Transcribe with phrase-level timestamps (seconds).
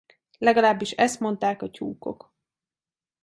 [0.37, 2.33] Legalábbis ezt mondták a tyúkok.